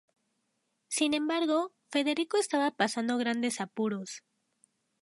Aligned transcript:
Sin 0.87 1.13
embargo, 1.13 1.73
Federico 1.91 2.37
estaba 2.39 2.71
pasando 2.71 3.19
grandes 3.19 3.61
apuros. 3.61 4.23